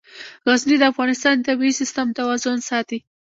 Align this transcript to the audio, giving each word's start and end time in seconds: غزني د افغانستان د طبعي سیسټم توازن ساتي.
غزني 0.47 0.75
د 0.79 0.83
افغانستان 0.91 1.33
د 1.37 1.41
طبعي 1.47 1.71
سیسټم 1.79 2.07
توازن 2.19 2.57
ساتي. 2.69 2.97